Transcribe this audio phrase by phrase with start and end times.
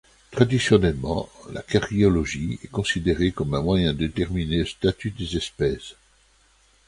[0.31, 5.93] Traditionnellement, la caryologie est considérée comme un moyen de déterminer le statut des espèces.